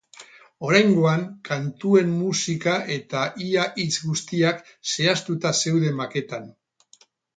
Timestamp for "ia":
3.49-3.67